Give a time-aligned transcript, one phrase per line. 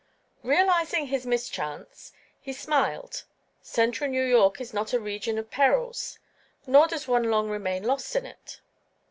[0.41, 3.23] Realizing his mischance, he smiled;
[3.61, 6.17] central New York is not a region of perils,
[6.65, 8.61] nor does one long remain lost in it.